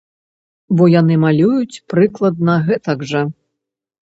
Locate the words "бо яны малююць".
0.79-1.81